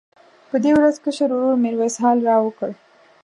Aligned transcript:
په 0.49 0.55
دې 0.63 0.71
ورځ 0.77 0.95
کشر 1.03 1.29
ورور 1.33 1.55
میرویس 1.63 1.95
حال 2.03 2.17
راوکړ. 2.29 2.71